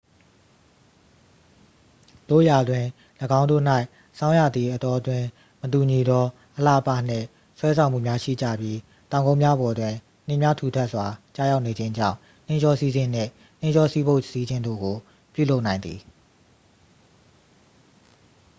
[2.29, 2.85] သို့ရာတွင်
[3.39, 3.63] ၎င်းတို့၌
[4.17, 5.27] ဆောင်းရာသီအတောအတွင်း
[5.61, 6.25] မတူညီသော
[6.57, 7.25] အလှအပနှင့်
[7.59, 8.77] ဆွဲဆောင်မှုများရှိကြပြီး
[9.11, 9.95] တောင်ကုန်းများပေါ်တွင်
[10.27, 12.17] နှင်းများထူထပ်စွာကျရောက်ခြင်းကြောင့်
[12.47, 13.29] နှင်းလျောစီးခြင်းနှင့်
[13.59, 14.95] နှင်းလျောစီးဘုတ်စီးခြင်းတို့ကို
[15.33, 15.99] ပြုလုပ်နိုင်သည်